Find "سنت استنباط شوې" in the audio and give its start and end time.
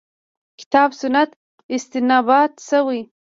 1.01-3.01